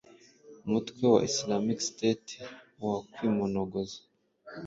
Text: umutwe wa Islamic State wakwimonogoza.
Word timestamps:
umutwe 0.65 1.03
wa 1.13 1.21
Islamic 1.29 1.79
State 1.89 2.31
wakwimonogoza. 2.83 3.99